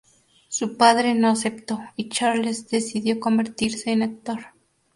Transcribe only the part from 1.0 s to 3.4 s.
no aceptó y Charles decidió